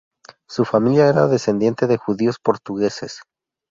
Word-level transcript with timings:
Su 0.49 0.65
familia 0.65 1.07
era 1.09 1.27
descendiente 1.27 1.85
de 1.85 1.97
judíos 1.97 2.37
portugueses. 2.41 3.21